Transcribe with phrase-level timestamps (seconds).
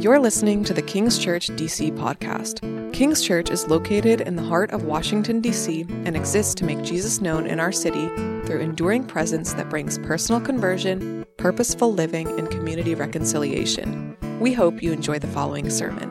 [0.00, 2.62] You're listening to the King's Church DC podcast.
[2.94, 7.20] King's Church is located in the heart of Washington, D.C., and exists to make Jesus
[7.20, 8.08] known in our city
[8.46, 14.16] through enduring presence that brings personal conversion, purposeful living, and community reconciliation.
[14.40, 16.08] We hope you enjoy the following sermon.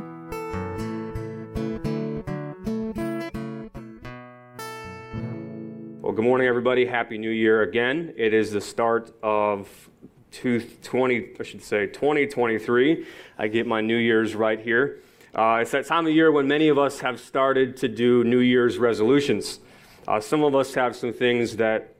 [6.03, 6.85] Well, good morning, everybody.
[6.85, 8.13] Happy New Year again.
[8.15, 9.67] It is the start of
[10.31, 13.05] 20, I should say 2023.
[13.37, 14.99] I get my New Year's right here.
[15.33, 18.39] Uh, it's that time of year when many of us have started to do New
[18.39, 19.59] Year's resolutions.
[20.07, 21.93] Uh, some of us have some things that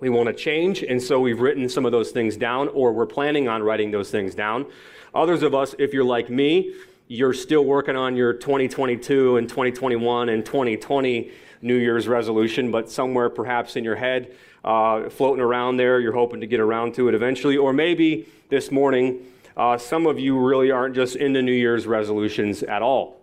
[0.00, 3.06] we want to change, and so we've written some of those things down, or we're
[3.06, 4.66] planning on writing those things down.
[5.14, 6.74] Others of us, if you're like me,
[7.10, 13.28] you're still working on your 2022 and 2021 and 2020 New Year's resolution, but somewhere
[13.28, 15.98] perhaps in your head, uh, floating around there.
[15.98, 17.56] You're hoping to get around to it eventually.
[17.56, 22.62] Or maybe this morning, uh, some of you really aren't just into New Year's resolutions
[22.62, 23.20] at all.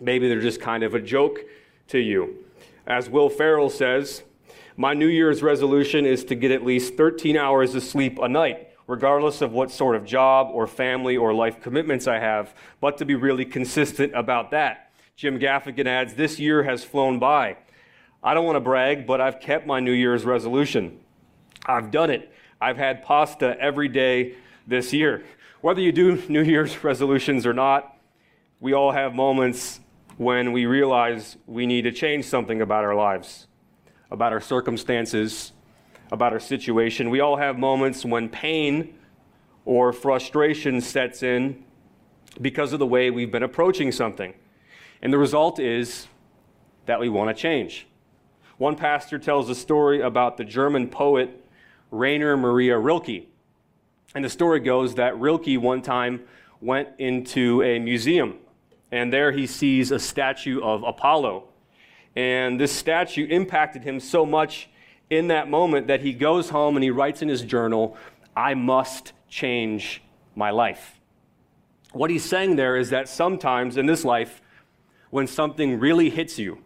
[0.00, 1.40] Maybe they're just kind of a joke
[1.88, 2.46] to you.
[2.86, 4.22] As Will Ferrell says,
[4.78, 8.70] my New Year's resolution is to get at least 13 hours of sleep a night,
[8.86, 13.04] regardless of what sort of job or family or life commitments I have, but to
[13.04, 14.92] be really consistent about that.
[15.16, 17.56] Jim Gaffigan adds, This year has flown by.
[18.22, 21.00] I don't want to brag, but I've kept my New Year's resolution.
[21.66, 22.32] I've done it.
[22.60, 25.24] I've had pasta every day this year.
[25.60, 27.96] Whether you do New Year's resolutions or not,
[28.60, 29.80] we all have moments
[30.16, 33.46] when we realize we need to change something about our lives,
[34.10, 35.51] about our circumstances,
[36.12, 37.08] about our situation.
[37.08, 38.94] We all have moments when pain
[39.64, 41.64] or frustration sets in
[42.40, 44.34] because of the way we've been approaching something.
[45.00, 46.06] And the result is
[46.84, 47.86] that we want to change.
[48.58, 51.30] One pastor tells a story about the German poet
[51.90, 53.28] Rainer Maria Rilke.
[54.14, 56.24] And the story goes that Rilke one time
[56.60, 58.38] went into a museum,
[58.90, 61.48] and there he sees a statue of Apollo.
[62.14, 64.68] And this statue impacted him so much
[65.12, 67.98] in that moment that he goes home and he writes in his journal,
[68.34, 70.02] I must change
[70.34, 71.00] my life.
[71.92, 74.40] What he's saying there is that sometimes in this life,
[75.10, 76.60] when something really hits you,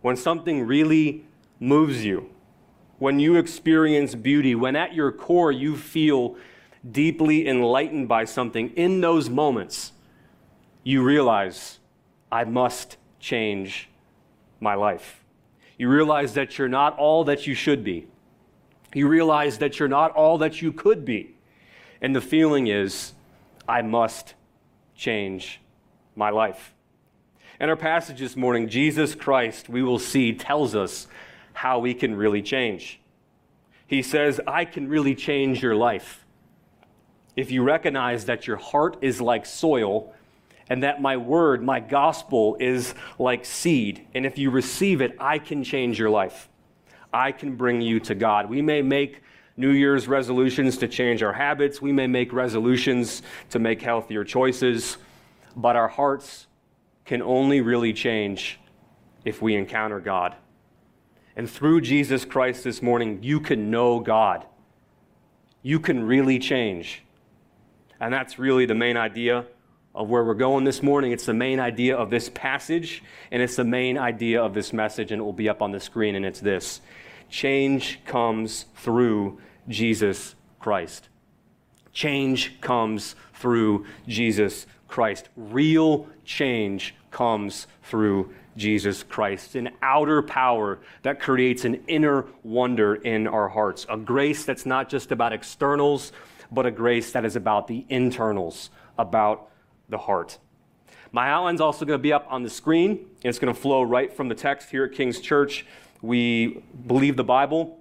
[0.00, 1.24] when something really
[1.60, 2.30] moves you,
[2.98, 6.36] when you experience beauty, when at your core you feel
[6.90, 9.92] deeply enlightened by something, in those moments,
[10.82, 11.78] you realize,
[12.32, 13.88] I must change
[14.58, 15.22] my life.
[15.78, 18.08] You realize that you're not all that you should be.
[18.94, 21.36] You realize that you're not all that you could be.
[22.02, 23.12] And the feeling is,
[23.68, 24.34] I must
[24.96, 25.60] change
[26.16, 26.74] my life.
[27.60, 31.06] In our passage this morning, Jesus Christ, we will see, tells us
[31.52, 33.00] how we can really change.
[33.86, 36.24] He says, I can really change your life.
[37.36, 40.12] If you recognize that your heart is like soil
[40.70, 45.38] and that my word, my gospel, is like seed, and if you receive it, I
[45.38, 46.48] can change your life.
[47.12, 48.50] I can bring you to God.
[48.50, 49.22] We may make
[49.56, 54.98] New Year's resolutions to change our habits, we may make resolutions to make healthier choices,
[55.56, 56.46] but our hearts
[57.04, 58.60] can only really change
[59.24, 60.36] if we encounter God.
[61.34, 64.46] And through Jesus Christ this morning, you can know God.
[65.62, 67.02] You can really change.
[68.00, 69.44] And that's really the main idea
[69.98, 71.10] of where we're going this morning.
[71.10, 75.10] It's the main idea of this passage, and it's the main idea of this message,
[75.10, 76.80] and it will be up on the screen, and it's this
[77.28, 81.08] change comes through Jesus Christ.
[81.92, 85.30] Change comes through Jesus Christ.
[85.36, 93.26] Real change comes through Jesus Christ, an outer power that creates an inner wonder in
[93.26, 96.12] our hearts, a grace that's not just about externals,
[96.52, 99.50] but a grace that is about the internals, about
[99.88, 100.38] the heart.
[101.12, 103.82] My outline's also going to be up on the screen, and it's going to flow
[103.82, 105.64] right from the text here at King's Church.
[106.02, 107.80] We believe the Bible,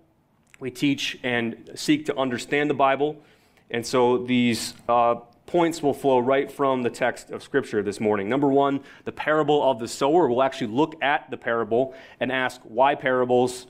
[0.59, 3.21] we teach and seek to understand the Bible,
[3.69, 5.15] and so these uh,
[5.45, 8.29] points will flow right from the text of Scripture this morning.
[8.29, 10.27] Number one, the parable of the sower.
[10.27, 13.67] We'll actually look at the parable and ask why parables,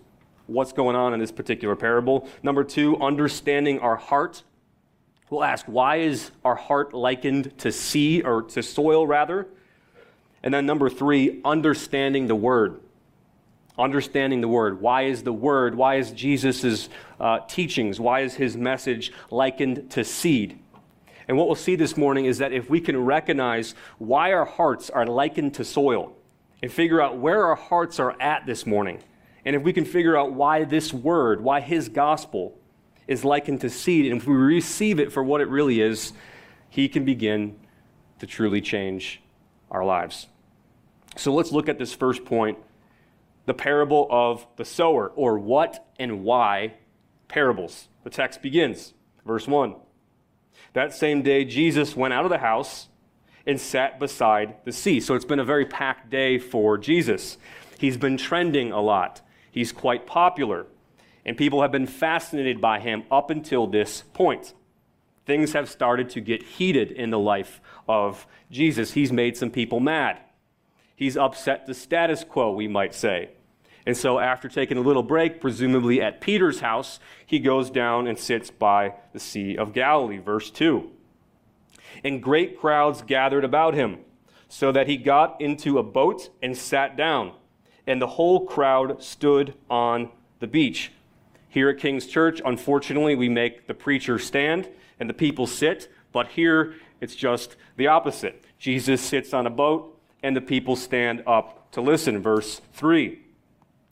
[0.47, 2.27] what's going on in this particular parable.
[2.43, 4.43] Number two, understanding our heart.
[5.29, 9.47] We'll ask why is our heart likened to seed or to soil rather?
[10.41, 12.79] And then number three, understanding the word.
[13.77, 14.79] Understanding the word.
[14.79, 16.89] Why is the word, why is Jesus'
[17.19, 20.57] uh, teachings, why is his message likened to seed?
[21.27, 24.89] And what we'll see this morning is that if we can recognize why our hearts
[24.89, 26.13] are likened to soil
[26.63, 29.03] and figure out where our hearts are at this morning,
[29.43, 32.57] and if we can figure out why this word, why his gospel
[33.07, 36.13] is likened to seed, and if we receive it for what it really is,
[36.69, 37.57] he can begin
[38.19, 39.21] to truly change
[39.71, 40.27] our lives.
[41.15, 42.57] So let's look at this first point
[43.45, 46.73] the parable of the sower, or what and why
[47.29, 47.87] parables.
[48.03, 48.93] The text begins,
[49.25, 49.75] verse 1.
[50.73, 52.89] That same day, Jesus went out of the house
[53.45, 54.99] and sat beside the sea.
[54.99, 57.37] So it's been a very packed day for Jesus.
[57.79, 60.67] He's been trending a lot, he's quite popular,
[61.27, 64.53] and people have been fascinated by him up until this point.
[65.25, 68.93] Things have started to get heated in the life of Jesus.
[68.93, 70.19] He's made some people mad.
[70.95, 73.31] He's upset the status quo, we might say.
[73.85, 78.17] And so, after taking a little break, presumably at Peter's house, he goes down and
[78.17, 80.17] sits by the Sea of Galilee.
[80.17, 80.89] Verse 2.
[82.03, 83.99] And great crowds gathered about him,
[84.47, 87.33] so that he got into a boat and sat down,
[87.85, 90.09] and the whole crowd stood on
[90.39, 90.91] the beach.
[91.49, 94.67] Here at King's Church, unfortunately, we make the preacher stand
[94.99, 98.43] and the people sit, but here it's just the opposite.
[98.59, 102.21] Jesus sits on a boat, and the people stand up to listen.
[102.21, 103.19] Verse 3.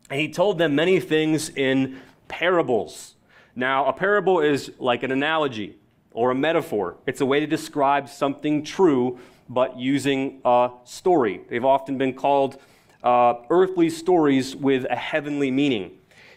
[0.10, 3.16] And he told them many things in parables.
[3.56, 5.78] Now, a parable is like an analogy
[6.12, 9.20] or a metaphor, it's a way to describe something true,
[9.50, 11.42] but using a story.
[11.50, 12.58] They've often been called
[13.04, 15.92] uh, earthly stories with a heavenly meaning.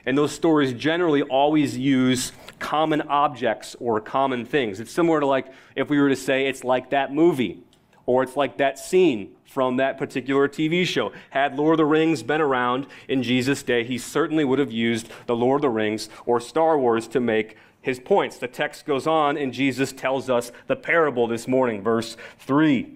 [0.08, 4.80] And those stories generally always use common objects or common things.
[4.80, 7.62] It's similar to like if we were to say it's like that movie
[8.06, 11.12] or it's like that scene from that particular TV show.
[11.28, 15.10] Had Lord of the Rings been around in Jesus' day, he certainly would have used
[15.26, 18.38] the Lord of the Rings or Star Wars to make his points.
[18.38, 22.94] The text goes on, and Jesus tells us the parable this morning, verse 3.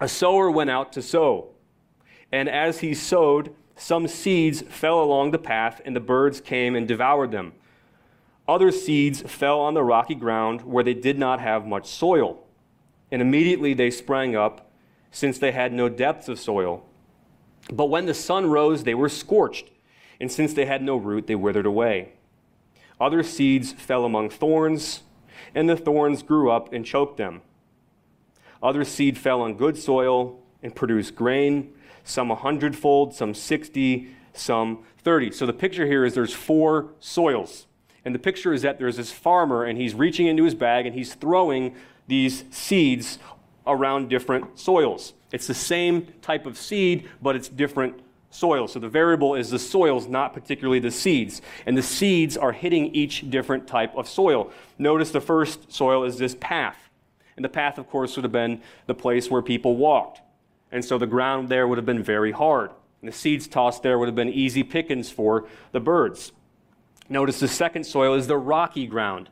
[0.00, 1.54] A sower went out to sow,
[2.30, 6.88] and as he sowed, some seeds fell along the path, and the birds came and
[6.88, 7.52] devoured them.
[8.48, 12.46] Other seeds fell on the rocky ground where they did not have much soil
[13.10, 14.70] and immediately they sprang up,
[15.10, 16.84] since they had no depth of soil.
[17.72, 19.70] But when the sun rose, they were scorched,
[20.20, 22.12] and since they had no root, they withered away.
[23.00, 25.02] Other seeds fell among thorns,
[25.54, 27.42] and the thorns grew up and choked them.
[28.62, 31.72] Other seed fell on good soil and produced grain,
[32.06, 35.30] some a hundredfold, some sixty, some thirty.
[35.30, 37.66] So the picture here is there's four soils.
[38.06, 40.94] And the picture is that there's this farmer, and he's reaching into his bag and
[40.94, 41.74] he's throwing
[42.06, 43.18] these seeds
[43.66, 45.12] around different soils.
[45.32, 48.00] It's the same type of seed, but it's different
[48.30, 48.68] soil.
[48.68, 51.42] So the variable is the soils, not particularly the seeds.
[51.66, 54.52] And the seeds are hitting each different type of soil.
[54.78, 56.78] Notice the first soil is this path.
[57.34, 60.20] And the path, of course, would have been the place where people walked.
[60.76, 62.70] And so the ground there would have been very hard.
[63.00, 66.32] And the seeds tossed there would have been easy pickings for the birds.
[67.08, 69.30] Notice the second soil is the rocky ground.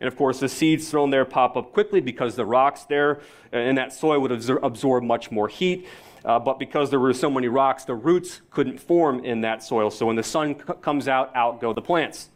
[0.00, 3.20] And of course, the seeds thrown there pop up quickly because the rocks there
[3.52, 5.86] and that soil would absorb much more heat.
[6.24, 9.92] Uh, but because there were so many rocks, the roots couldn't form in that soil.
[9.92, 12.30] So when the sun c- comes out, out go the plants.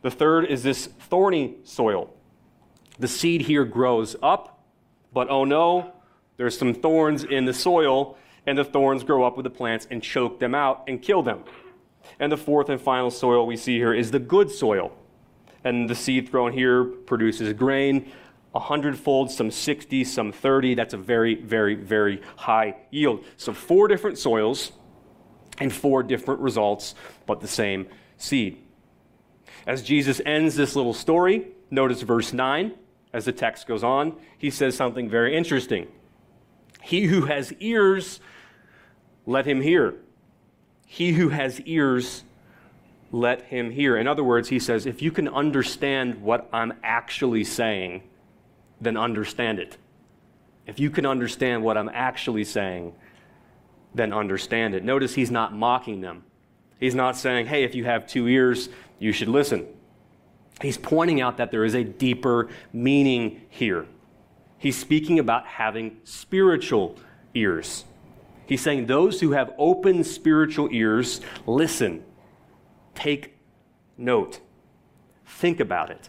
[0.00, 2.08] The third is this thorny soil.
[2.98, 4.64] The seed here grows up,
[5.12, 5.92] but oh no,
[6.42, 8.18] there's some thorns in the soil,
[8.48, 11.44] and the thorns grow up with the plants and choke them out and kill them.
[12.18, 14.90] And the fourth and final soil we see here is the good soil
[15.62, 18.10] and the seed thrown here produces grain
[18.56, 20.74] a hundredfold, some 60, some 30.
[20.74, 23.24] That's a very, very, very high yield.
[23.36, 24.72] So, four different soils
[25.60, 28.58] and four different results, but the same seed.
[29.64, 32.74] As Jesus ends this little story, notice verse 9
[33.12, 34.16] as the text goes on.
[34.38, 35.86] He says something very interesting.
[36.82, 38.20] He who has ears,
[39.26, 39.94] let him hear.
[40.86, 42.24] He who has ears,
[43.12, 43.96] let him hear.
[43.96, 48.02] In other words, he says, if you can understand what I'm actually saying,
[48.80, 49.76] then understand it.
[50.66, 52.94] If you can understand what I'm actually saying,
[53.94, 54.84] then understand it.
[54.84, 56.24] Notice he's not mocking them.
[56.80, 59.66] He's not saying, hey, if you have two ears, you should listen.
[60.60, 63.86] He's pointing out that there is a deeper meaning here.
[64.62, 66.96] He's speaking about having spiritual
[67.34, 67.84] ears.
[68.46, 72.04] He's saying those who have open spiritual ears listen
[72.94, 73.38] Take
[73.96, 74.40] note.
[75.26, 76.08] Think about it.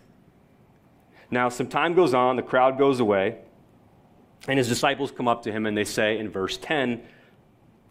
[1.32, 3.40] Now, some time goes on, the crowd goes away,
[4.48, 7.02] and his disciples come up to him and they say in verse 10,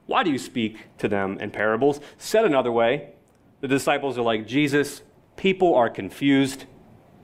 [0.07, 2.01] Why do you speak to them in parables?
[2.19, 3.11] Said another way,
[3.61, 5.03] the disciples are like, Jesus,
[5.37, 6.67] people are confused.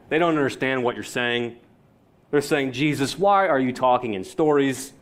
[0.09, 1.59] They don't understand what you're saying.
[2.31, 4.93] They're saying, Jesus, why are you talking in stories?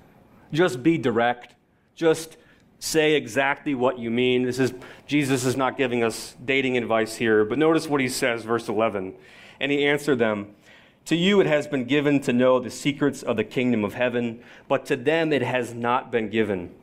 [0.53, 1.55] Just be direct.
[1.95, 2.37] Just
[2.79, 4.45] say exactly what you mean.
[4.45, 4.73] This is
[5.07, 9.15] Jesus is not giving us dating advice here, but notice what he says verse 11.
[9.61, 10.55] And he answered them,
[11.07, 14.41] To you it has been given to know the secrets of the kingdom of heaven,
[14.69, 16.75] but to them it has not been given.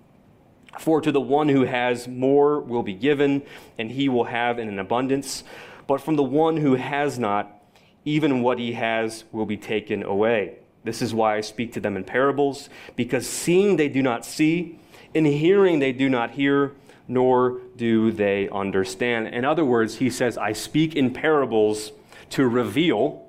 [0.80, 3.44] For to the one who has more will be given,
[3.78, 5.44] and he will have in an abundance.
[5.86, 7.63] But from the one who has not,
[8.06, 10.58] even what he has will be taken away.
[10.84, 14.80] This is why I speak to them in parables, because seeing they do not see,
[15.16, 16.74] and hearing they do not hear,
[17.08, 19.28] nor do they understand.
[19.28, 21.92] In other words, he says, I speak in parables
[22.32, 23.24] to reveal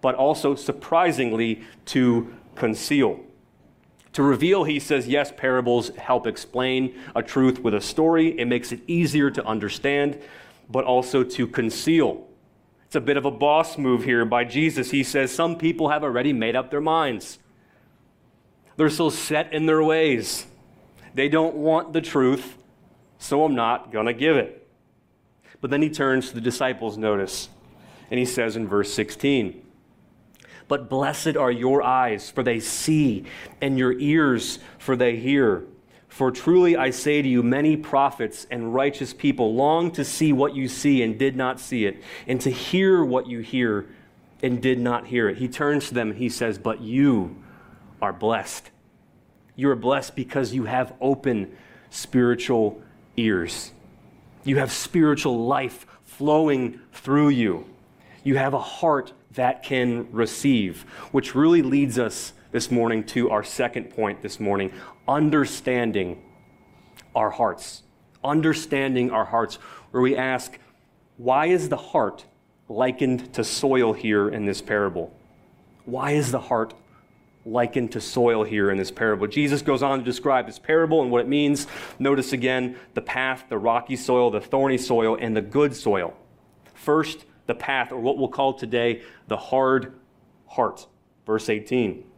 [0.00, 3.20] but also surprisingly to conceal.
[4.12, 8.38] To reveal, he says, yes, parables help explain a truth with a story.
[8.38, 10.18] It makes it easier to understand,
[10.70, 12.25] but also to conceal.
[12.96, 14.90] It's a bit of a boss move here by Jesus.
[14.90, 17.38] He says, some people have already made up their minds.
[18.78, 20.46] They're so set in their ways.
[21.12, 22.56] They don't want the truth,
[23.18, 24.66] so I'm not going to give it.
[25.60, 27.50] But then he turns to the disciples, notice,
[28.10, 29.62] and he says in verse 16,
[30.66, 33.26] but blessed are your eyes, for they see,
[33.60, 35.64] and your ears, for they hear.
[36.16, 40.56] For truly I say to you, many prophets and righteous people long to see what
[40.56, 43.84] you see and did not see it, and to hear what you hear
[44.42, 45.36] and did not hear it.
[45.36, 47.36] He turns to them and he says, But you
[48.00, 48.70] are blessed.
[49.56, 51.54] You are blessed because you have open
[51.90, 52.80] spiritual
[53.18, 53.72] ears.
[54.42, 57.66] You have spiritual life flowing through you.
[58.24, 63.44] You have a heart that can receive, which really leads us this morning to our
[63.44, 64.72] second point this morning
[65.06, 66.22] understanding
[67.14, 67.82] our hearts.
[68.24, 69.56] Understanding our hearts,
[69.90, 70.58] where we ask,
[71.18, 72.24] why is the heart
[72.70, 75.14] likened to soil here in this parable?
[75.84, 76.72] Why is the heart
[77.44, 79.26] likened to soil here in this parable?
[79.26, 81.66] Jesus goes on to describe this parable and what it means.
[81.98, 86.16] Notice again the path, the rocky soil, the thorny soil, and the good soil.
[86.72, 89.92] First, the path, or what we'll call today the hard
[90.46, 90.86] heart.
[91.26, 92.15] Verse 18.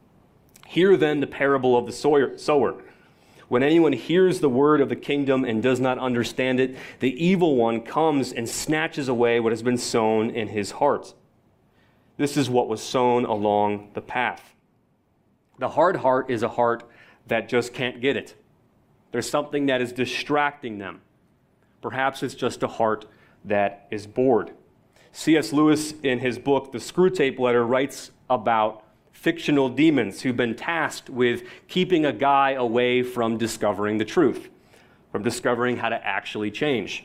[0.69, 2.83] Hear then the parable of the sower.
[3.49, 7.57] When anyone hears the word of the kingdom and does not understand it, the evil
[7.57, 11.15] one comes and snatches away what has been sown in his heart.
[12.19, 14.55] This is what was sown along the path.
[15.59, 16.83] The hard heart is a heart
[17.29, 18.35] that just can't get it.
[19.11, 21.01] There's something that is distracting them.
[21.81, 23.07] Perhaps it's just a heart
[23.43, 24.53] that is bored.
[25.13, 25.51] C.S.
[25.51, 28.85] Lewis, in his book, The Screwtape Letter, writes about
[29.19, 34.49] fictional demons who've been tasked with keeping a guy away from discovering the truth,
[35.11, 37.05] from discovering how to actually change.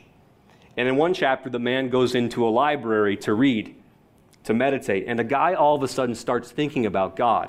[0.76, 3.74] And in one chapter, the man goes into a library to read,
[4.44, 7.48] to meditate, and the guy all of a sudden starts thinking about God.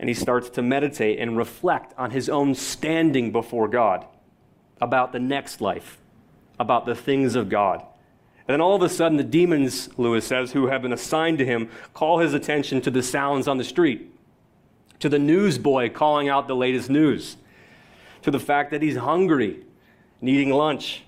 [0.00, 4.04] And he starts to meditate and reflect on his own standing before God,
[4.80, 5.98] about the next life,
[6.58, 7.86] about the things of God.
[8.50, 11.46] And then all of a sudden, the demons, Lewis says, who have been assigned to
[11.46, 14.12] him, call his attention to the sounds on the street,
[14.98, 17.36] to the newsboy calling out the latest news,
[18.22, 19.60] to the fact that he's hungry,
[20.20, 21.04] needing lunch.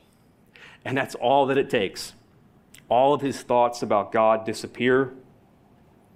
[0.85, 2.13] And that's all that it takes.
[2.89, 5.13] All of his thoughts about God disappear,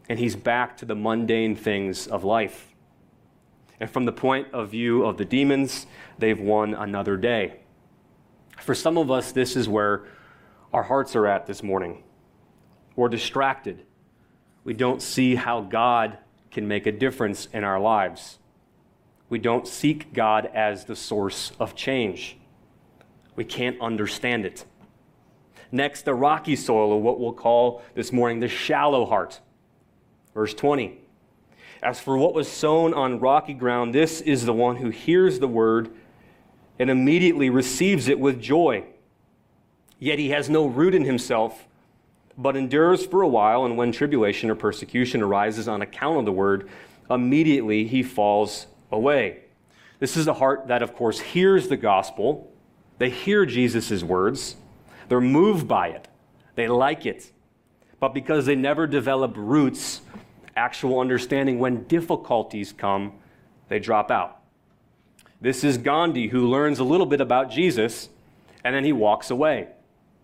[0.09, 2.69] and he's back to the mundane things of life.
[3.81, 5.87] And from the point of view of the demons,
[6.21, 7.55] they've won another day.
[8.61, 10.05] For some of us, this is where
[10.73, 12.03] our hearts are at this morning.
[12.95, 13.85] We're distracted.
[14.65, 16.19] We don't see how God
[16.51, 18.39] can make a difference in our lives.
[19.29, 22.37] We don't seek God as the source of change.
[23.35, 24.65] We can't understand it.
[25.73, 29.41] Next, the rocky soil, or what we'll call this morning the shallow heart.
[30.33, 30.99] Verse 20.
[31.83, 35.49] As for what was sown on rocky ground, this is the one who hears the
[35.49, 35.91] word
[36.79, 38.85] and immediately receives it with joy.
[39.99, 41.67] Yet he has no root in himself,
[42.37, 46.33] but endures for a while, and when tribulation or persecution arises on account of the
[46.33, 46.69] word,
[47.11, 49.41] immediately he falls away.
[49.99, 52.53] This is a heart that, of course, hears the gospel.
[52.99, 54.57] They hear Jesus' words.
[55.09, 56.09] They're moved by it.
[56.55, 57.33] They like it.
[57.99, 60.03] But because they never develop roots,
[60.55, 63.15] actual understanding, when difficulties come,
[63.69, 64.41] they drop out.
[65.41, 68.11] This is Gandhi, who learns a little bit about Jesus,
[68.65, 69.69] and then he walks away.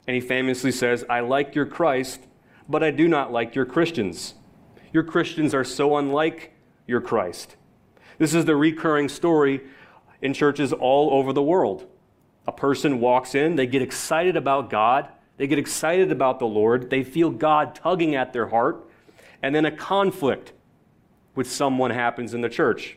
[0.07, 2.21] And he famously says, I like your Christ,
[2.69, 4.35] but I do not like your Christians.
[4.93, 6.53] Your Christians are so unlike
[6.87, 7.57] your Christ.
[8.19, 9.63] This is the recurring story
[10.21, 11.87] in churches all over the world.
[12.47, 16.91] A person walks in, they get excited about God, they get excited about the Lord,
[16.91, 18.85] they feel God tugging at their heart,
[19.43, 20.53] and then a conflict
[21.35, 22.97] with someone happens in the church.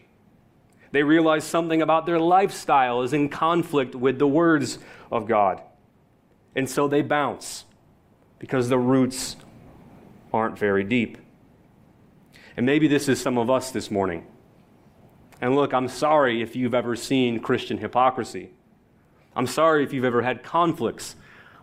[0.92, 4.80] They realize something about their lifestyle is in conflict with the words
[5.12, 5.62] of God.
[6.56, 7.66] And so they bounce
[8.40, 9.36] because the roots
[10.34, 11.18] aren't very deep.
[12.58, 14.26] And maybe this is some of us this morning.
[15.42, 18.52] And look, I'm sorry if you've ever seen Christian hypocrisy.
[19.36, 21.16] I'm sorry if you've ever had conflicts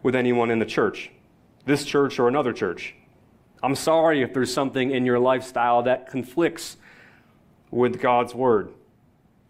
[0.03, 1.11] with anyone in the church,
[1.65, 2.95] this church or another church.
[3.63, 6.77] I'm sorry if there's something in your lifestyle that conflicts
[7.71, 8.73] with God's word.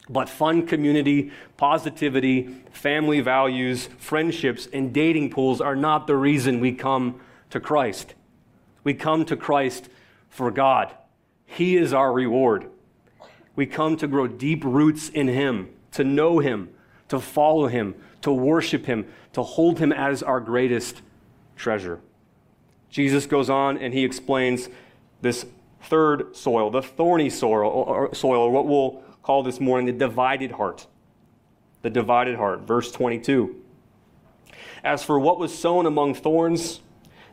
[0.08, 6.72] But fun community, positivity, family values, friendships, and dating pools are not the reason we
[6.72, 8.14] come to Christ.
[8.84, 9.88] We come to Christ
[10.28, 10.92] for God.
[11.44, 12.68] He is our reward.
[13.54, 16.70] We come to grow deep roots in Him, to know Him,
[17.08, 21.02] to follow Him, to worship Him, to hold Him as our greatest
[21.54, 22.00] treasure.
[22.90, 24.68] Jesus goes on and He explains
[25.20, 25.46] this
[25.82, 30.86] third soil, the thorny soil, or, soil, what we'll call this morning the divided heart.
[31.82, 33.56] The divided heart, verse 22.
[34.84, 36.80] As for what was sown among thorns,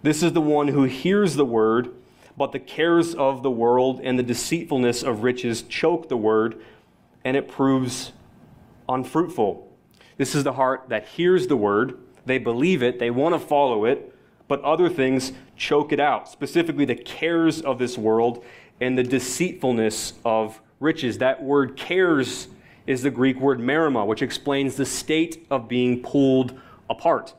[0.04, 1.90] this is the one who hears the word,
[2.38, 6.62] but the cares of the world and the deceitfulness of riches choke the word,
[7.26, 8.12] and it proves
[8.88, 9.68] unfruitful.
[10.18, 13.86] This is the heart that hears the word, they believe it, they want to follow
[13.86, 14.16] it,
[14.48, 18.44] but other things choke it out, specifically the cares of this world
[18.80, 21.18] and the deceitfulness of riches.
[21.20, 22.48] That word cares
[22.88, 26.60] is the Greek word merimna, which explains the state of being pulled
[26.90, 27.34] apart.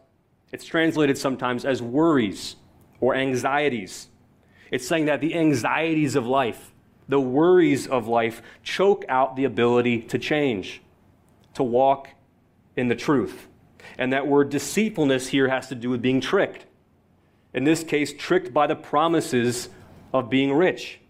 [0.52, 2.56] It's translated sometimes as worries
[3.00, 4.08] or anxieties.
[4.70, 6.72] It's saying that the anxieties of life,
[7.08, 10.82] the worries of life, choke out the ability to change,
[11.54, 12.08] to walk
[12.76, 13.48] in the truth.
[13.98, 16.66] And that word deceitfulness here has to do with being tricked
[17.52, 19.68] in this case, tricked by the promises
[20.12, 21.00] of being rich.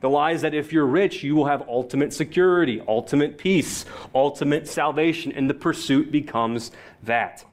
[0.00, 4.68] The lie is that if you're rich, you will have ultimate security, ultimate peace, ultimate
[4.68, 6.70] salvation, and the pursuit becomes
[7.02, 7.44] that.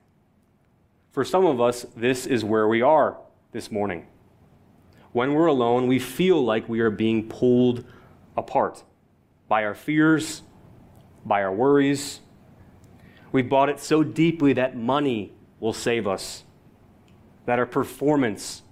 [1.11, 3.17] For some of us, this is where we are
[3.51, 4.05] this morning.
[5.11, 7.85] When we're alone, we feel like we are being pulled
[8.35, 8.83] apart
[9.47, 10.41] by our fears,
[11.25, 12.19] by our worries.
[13.31, 16.43] We bought it so deeply that money will save us
[17.45, 18.63] that our performance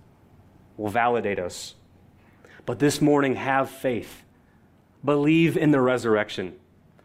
[0.77, 1.75] will validate us.
[2.65, 4.23] But this morning, have faith.
[5.03, 6.55] Believe in the resurrection.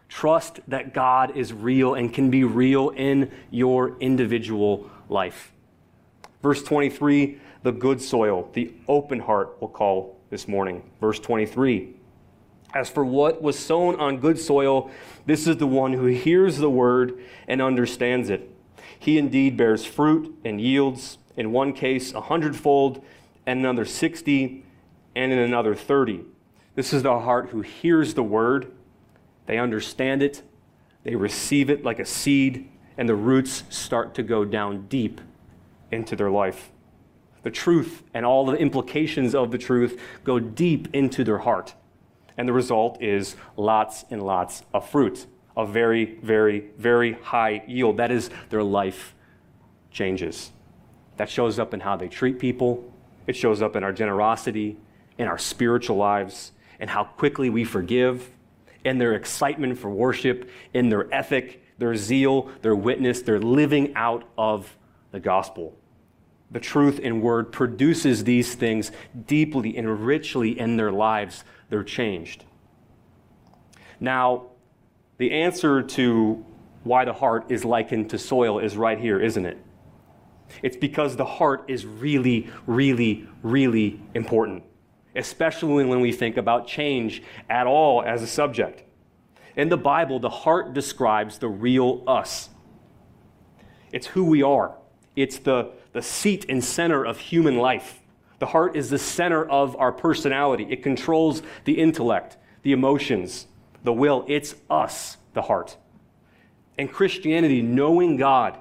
[0.08, 5.52] Trust that God is real and can be real in your individual life.
[6.42, 10.88] Verse 23, the good soil, the open heart, we'll call this morning.
[11.00, 11.94] Verse 23.
[12.74, 14.90] As for what was sown on good soil,
[15.26, 17.18] this is the one who hears the word
[17.48, 18.48] and understands it.
[18.98, 23.02] He indeed bears fruit and yields in one case a hundredfold,
[23.46, 24.64] and another 60,
[25.18, 26.20] and in another 30.
[26.76, 28.70] This is the heart who hears the word,
[29.46, 30.42] they understand it,
[31.02, 35.20] they receive it like a seed, and the roots start to go down deep
[35.90, 36.70] into their life.
[37.42, 41.74] The truth and all the implications of the truth go deep into their heart.
[42.36, 45.26] And the result is lots and lots of fruit,
[45.56, 47.96] a very, very, very high yield.
[47.96, 49.16] That is, their life
[49.90, 50.52] changes.
[51.16, 52.92] That shows up in how they treat people,
[53.26, 54.76] it shows up in our generosity,
[55.18, 58.30] in our spiritual lives, and how quickly we forgive,
[58.84, 64.24] and their excitement for worship, and their ethic, their zeal, their witness, their living out
[64.38, 64.76] of
[65.10, 65.76] the gospel.
[66.50, 68.90] The truth in word produces these things
[69.26, 71.44] deeply and richly in their lives.
[71.68, 72.44] They're changed.
[74.00, 74.46] Now,
[75.18, 76.44] the answer to
[76.84, 79.58] why the heart is likened to soil is right here, isn't it?
[80.62, 84.62] It's because the heart is really, really, really important,
[85.14, 88.82] especially when we think about change at all as a subject.
[89.56, 92.50] In the Bible, the heart describes the real us.
[93.92, 94.76] It's who we are,
[95.16, 98.00] it's the, the seat and center of human life.
[98.38, 103.46] The heart is the center of our personality, it controls the intellect, the emotions,
[103.82, 104.24] the will.
[104.28, 105.76] It's us, the heart.
[106.76, 108.58] In Christianity, knowing God,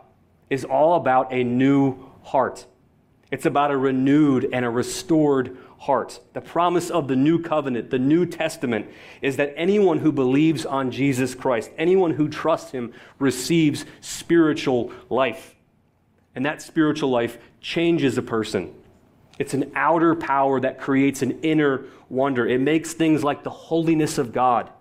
[0.49, 2.65] is all about a new heart.
[3.29, 6.19] It's about a renewed and a restored heart.
[6.33, 8.87] The promise of the new covenant, the New Testament,
[9.21, 15.55] is that anyone who believes on Jesus Christ, anyone who trusts him, receives spiritual life.
[16.35, 18.73] And that spiritual life changes a person.
[19.39, 22.47] It's an outer power that creates an inner wonder.
[22.47, 24.71] It makes things like the holiness of God,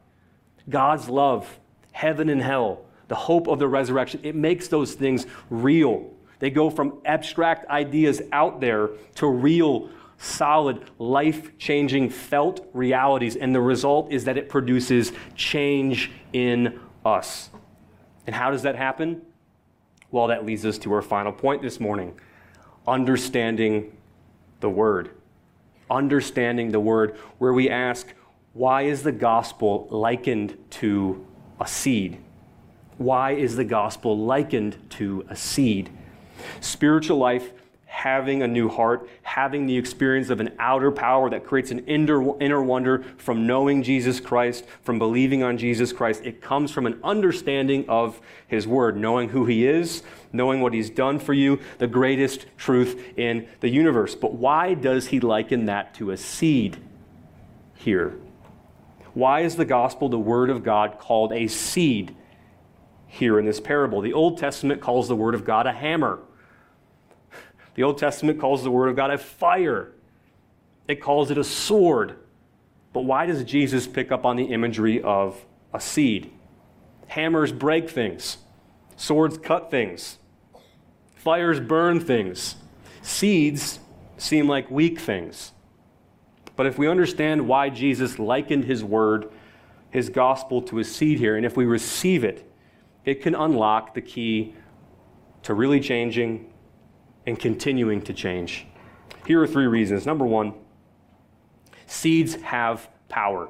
[0.69, 1.59] God's love,
[1.93, 6.11] heaven and hell, the hope of the resurrection, it makes those things real.
[6.39, 13.37] They go from abstract ideas out there to real, solid, life changing, felt realities.
[13.37, 17.51] And the result is that it produces change in us.
[18.27, 19.23] And how does that happen?
[20.11, 22.19] Well, that leads us to our final point this morning
[22.87, 23.97] understanding
[24.61, 25.11] the Word.
[25.91, 28.13] understanding the word, where we ask,
[28.53, 31.27] why is the gospel likened to
[31.61, 32.19] a seed?
[32.99, 35.91] Why is the gospel likened to a seed?
[36.61, 37.53] Spiritual life,
[37.87, 42.39] having a new heart, having the experience of an outer power that creates an inner,
[42.41, 46.99] inner wonder from knowing Jesus Christ, from believing on Jesus Christ, it comes from an
[47.03, 51.87] understanding of His Word, knowing who He is, knowing what He's done for you, the
[51.87, 54.15] greatest truth in the universe.
[54.15, 56.79] But why does He liken that to a seed
[57.75, 58.19] here?
[59.15, 62.15] Why is the gospel, the Word of God, called a seed?
[63.09, 64.01] here in this parable.
[64.01, 66.19] The Old Testament calls the Word of God a hammer.
[67.77, 69.93] The Old Testament calls the Word of God a fire.
[70.89, 72.17] It calls it a sword.
[72.95, 76.33] But why does Jesus pick up on the imagery of a seed?
[77.09, 78.39] Hammers break things,
[78.97, 80.19] swords cut things,
[81.17, 82.57] fires burn things.
[83.03, 83.79] Seeds
[84.17, 85.53] seem like weak things.
[86.57, 89.31] But if we understand why Jesus likened his word,
[89.91, 92.51] his gospel, to a seed here, and if we receive it,
[93.05, 94.55] it can unlock the key
[95.43, 96.51] to really changing
[97.27, 98.67] and continuing to change.
[99.27, 100.07] Here are three reasons.
[100.07, 100.55] Number one,
[101.87, 103.49] seeds have power.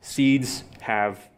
[0.00, 1.28] Seeds have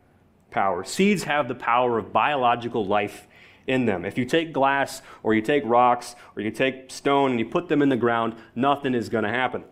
[0.50, 0.84] power.
[0.84, 3.26] Seeds have the power of biological life
[3.66, 4.04] in them.
[4.04, 7.68] If you take glass or you take rocks or you take stone and you put
[7.68, 9.64] them in the ground, nothing is going to happen.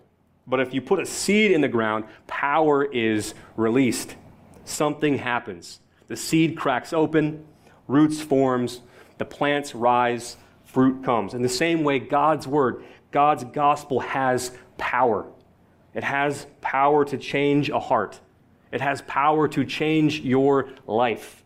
[0.47, 4.17] But if you put a seed in the ground, power is released.
[4.65, 5.81] Something happens.
[6.07, 7.45] The seed cracks open,
[7.87, 8.81] roots forms,
[9.19, 10.37] the plants rise,
[10.69, 11.33] fruit comes.
[11.33, 15.27] In the same way, God's word, God's gospel has power.
[15.95, 18.21] It has power to change a heart.
[18.71, 21.43] It has power to change your life.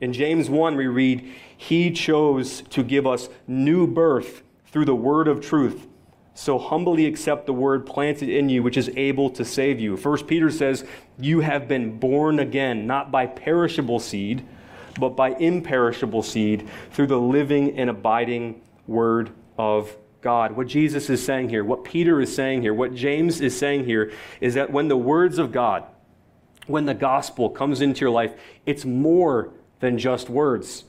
[0.00, 5.26] In James 1, we read, He chose to give us new birth through the word
[5.26, 5.88] of truth
[6.32, 9.96] so humbly accept the word planted in you, which is able to save you.
[9.96, 10.86] First Peter says,
[11.18, 14.46] You have been born again, not by perishable seed,
[14.98, 20.52] but by imperishable seed through the living and abiding word of God.
[20.52, 24.12] What Jesus is saying here, what Peter is saying here, what James is saying here
[24.40, 25.84] is that when the words of God,
[26.66, 28.34] when the gospel comes into your life,
[28.66, 30.84] it's more than just words.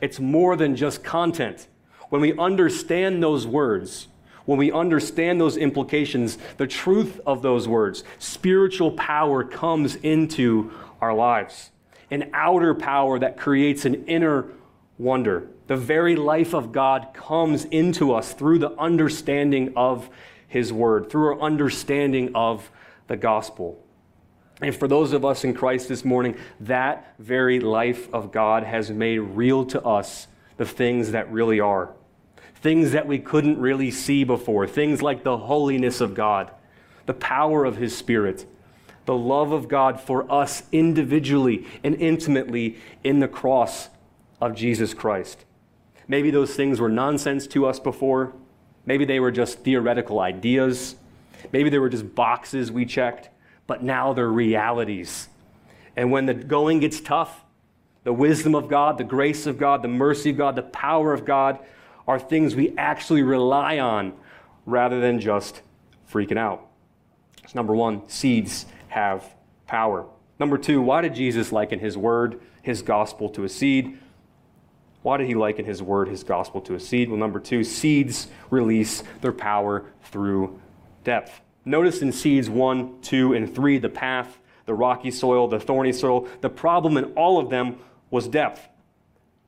[0.00, 1.68] It's more than just content.
[2.10, 4.08] When we understand those words,
[4.44, 11.14] when we understand those implications, the truth of those words, spiritual power comes into our
[11.14, 11.70] lives.
[12.14, 14.46] An outer power that creates an inner
[14.98, 15.48] wonder.
[15.66, 20.08] The very life of God comes into us through the understanding of
[20.46, 22.70] His Word, through our understanding of
[23.08, 23.84] the gospel.
[24.60, 28.90] And for those of us in Christ this morning, that very life of God has
[28.90, 31.92] made real to us the things that really are
[32.64, 36.50] things that we couldn't really see before, things like the holiness of God,
[37.04, 38.46] the power of His Spirit,
[39.06, 43.88] the love of God for us individually and intimately in the cross
[44.40, 45.44] of Jesus Christ.
[46.08, 48.32] Maybe those things were nonsense to us before.
[48.86, 50.96] Maybe they were just theoretical ideas.
[51.52, 53.30] Maybe they were just boxes we checked,
[53.66, 55.28] but now they're realities.
[55.96, 57.44] And when the going gets tough,
[58.02, 61.24] the wisdom of God, the grace of God, the mercy of God, the power of
[61.24, 61.58] God
[62.06, 64.12] are things we actually rely on
[64.66, 65.62] rather than just
[66.10, 66.66] freaking out.
[67.46, 69.34] So number one, seeds have
[69.66, 70.06] power.
[70.38, 73.98] Number two, why did Jesus liken his word, his gospel to a seed?
[75.02, 77.08] Why did he liken his word, his gospel to a seed?
[77.08, 80.60] Well, number two, seeds release their power through
[81.02, 81.40] depth.
[81.64, 86.28] Notice in seeds one, two, and three, the path, the rocky soil, the thorny soil.
[86.40, 87.78] The problem in all of them
[88.10, 88.68] was depth.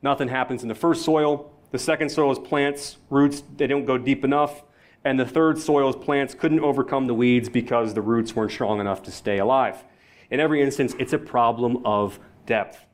[0.02, 3.96] Nothing happens in the first soil, the second soil is plants, roots, they don't go
[3.96, 4.64] deep enough.
[5.06, 8.80] And the third soil is plants couldn't overcome the weeds because the roots weren't strong
[8.80, 9.84] enough to stay alive.
[10.30, 12.84] In every instance, it's a problem of depth.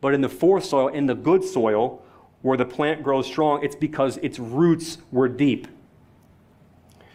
[0.00, 2.04] But in the fourth soil, in the good soil,
[2.42, 5.66] where the plant grows strong, it's because its roots were deep.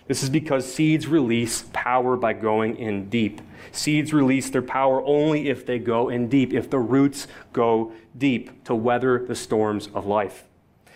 [0.10, 3.40] This is because seeds release power by going in deep.
[3.72, 8.66] Seeds release their power only if they go in deep, if the roots go deep
[8.66, 10.50] to weather the storms of life.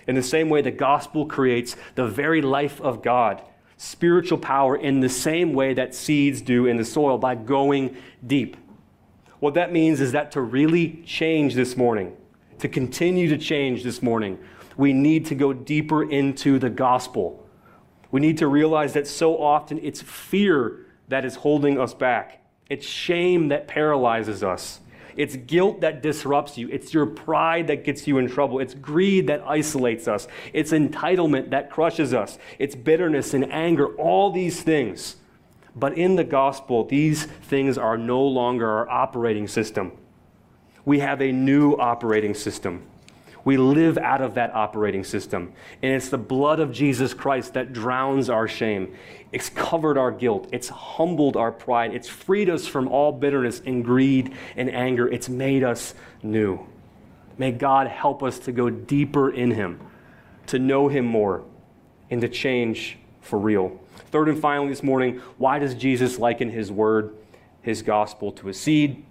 [0.07, 3.41] In the same way, the gospel creates the very life of God,
[3.77, 8.57] spiritual power, in the same way that seeds do in the soil by going deep.
[9.39, 12.15] What that means is that to really change this morning,
[12.59, 14.39] to continue to change this morning,
[14.77, 17.47] we need to go deeper into the gospel.
[18.11, 22.85] We need to realize that so often it's fear that is holding us back, it's
[22.85, 24.79] shame that paralyzes us.
[25.15, 26.69] It's guilt that disrupts you.
[26.69, 28.59] It's your pride that gets you in trouble.
[28.59, 30.27] It's greed that isolates us.
[30.53, 32.37] It's entitlement that crushes us.
[32.59, 35.15] It's bitterness and anger, all these things.
[35.75, 39.91] But in the gospel, these things are no longer our operating system.
[40.85, 42.85] We have a new operating system.
[43.45, 45.53] We live out of that operating system.
[45.83, 48.95] And it's the blood of Jesus Christ that drowns our shame.
[49.31, 50.49] It's covered our guilt.
[50.51, 51.93] It's humbled our pride.
[51.93, 55.07] It's freed us from all bitterness and greed and anger.
[55.07, 56.65] It's made us new.
[57.37, 59.79] May God help us to go deeper in Him,
[60.47, 61.43] to know Him more,
[62.09, 63.79] and to change for real.
[64.11, 67.15] Third and finally, this morning, why does Jesus liken His word,
[67.61, 69.05] His gospel, to a seed?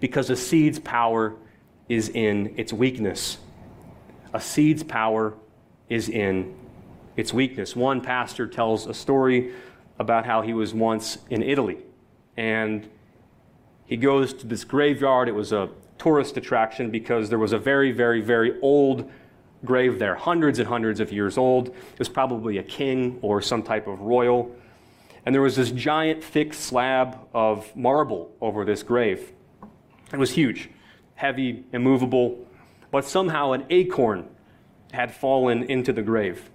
[0.00, 1.36] Because a seed's power
[1.88, 3.38] is in its weakness.
[4.32, 5.34] A seed's power
[5.88, 6.54] is in
[7.16, 7.74] its weakness.
[7.74, 9.52] One pastor tells a story
[9.98, 11.78] about how he was once in Italy
[12.38, 12.88] and
[13.86, 15.28] he goes to this graveyard.
[15.28, 19.10] It was a tourist attraction because there was a very, very, very old
[19.64, 21.68] grave there, hundreds and hundreds of years old.
[21.68, 24.54] It was probably a king or some type of royal.
[25.26, 29.32] And there was this giant, thick slab of marble over this grave.
[30.12, 30.70] It was huge
[31.18, 32.46] heavy, immovable,
[32.92, 34.24] but somehow an acorn
[34.92, 36.48] had fallen into the grave.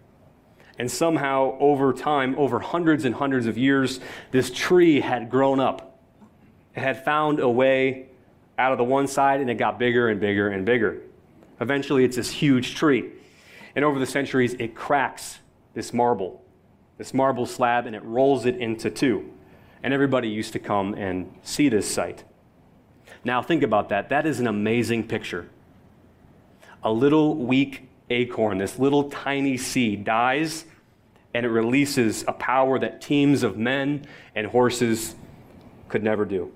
[0.80, 4.00] And somehow, over time, over hundreds and hundreds of years,
[4.32, 6.00] this tree had grown up.
[6.76, 8.08] It had found a way
[8.58, 11.02] out of the one side, and it got bigger and bigger and bigger.
[11.60, 13.12] Eventually, it's this huge tree.
[13.76, 15.40] And over the centuries, it cracks
[15.74, 16.42] this marble,
[16.98, 19.30] this marble slab, and it rolls it into two.
[19.84, 22.24] And everybody used to come and see this sight.
[23.24, 24.10] Now, think about that.
[24.10, 25.50] That is an amazing picture.
[26.84, 30.66] A little weak acorn, this little tiny seed, dies
[31.34, 35.16] and it releases a power that teams of men and horses
[35.90, 36.52] could never do.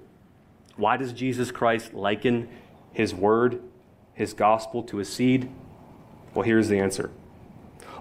[0.75, 2.47] Why does Jesus Christ liken
[2.91, 3.61] his word,
[4.13, 5.49] his gospel, to a seed?
[6.33, 7.09] Well, here's the answer.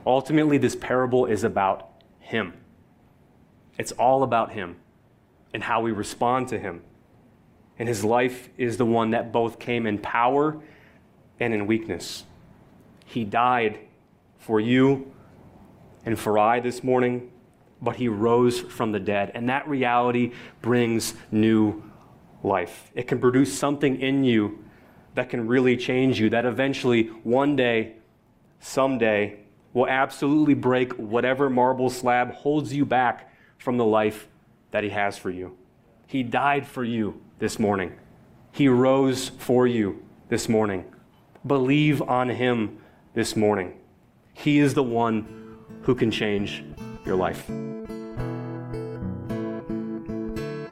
[0.06, 2.52] Ultimately, this parable is about him.
[3.78, 4.76] It's all about him
[5.54, 6.82] and how we respond to him.
[7.78, 10.60] And his life is the one that both came in power
[11.38, 12.24] and in weakness.
[13.04, 13.78] He died
[14.38, 15.12] for you
[16.04, 17.30] and for I this morning,
[17.82, 19.32] but he rose from the dead.
[19.34, 21.82] And that reality brings new
[22.42, 22.90] life.
[22.94, 24.64] It can produce something in you
[25.14, 27.94] that can really change you, that eventually, one day,
[28.60, 29.40] someday,
[29.72, 34.28] will absolutely break whatever marble slab holds you back from the life
[34.70, 35.56] that he has for you.
[36.06, 37.92] He died for you this morning.
[38.52, 40.84] He rose for you this morning.
[41.46, 42.78] Believe on Him
[43.14, 43.74] this morning.
[44.32, 46.64] He is the one who can change
[47.04, 47.50] your life.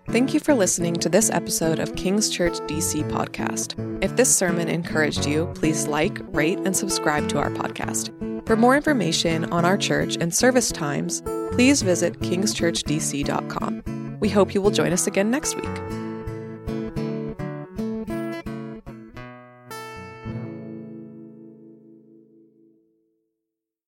[0.09, 3.75] Thank you for listening to this episode of King's Church DC podcast.
[4.03, 8.13] If this sermon encouraged you, please like, rate, and subscribe to our podcast.
[8.47, 14.19] For more information on our church and service times, please visit kingschurchdc.com.
[14.21, 16.04] We hope you will join us again next week.